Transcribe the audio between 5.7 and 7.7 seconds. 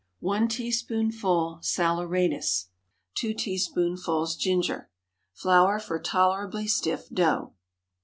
for tolerably stiff dough.